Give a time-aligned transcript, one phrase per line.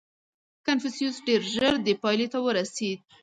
[0.65, 2.99] •کنفوسیوس ډېر ژر دې پایلې ته ورسېد.